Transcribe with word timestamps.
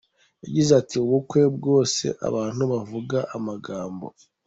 Yagize 0.43 0.71
ati 0.81 0.95
“Ubukwe 1.05 1.41
bwose 1.57 2.05
abantu 2.27 2.63
bavuga 2.71 3.17
amagambo. 3.37 4.05